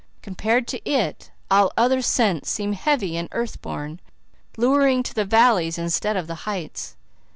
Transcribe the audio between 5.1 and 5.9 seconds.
the valleys